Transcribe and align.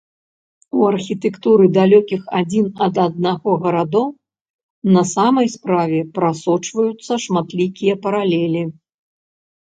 У 0.77 0.85
архітэктуры 0.91 1.65
далёкіх 1.77 2.21
адзін 2.39 2.65
ад 2.85 2.95
аднаго 3.07 3.51
гарадоў 3.65 4.07
на 4.95 5.03
самай 5.11 5.47
справе 5.57 5.99
прасочваюцца 6.15 7.19
шматлікія 7.27 7.99
паралелі. 8.07 8.63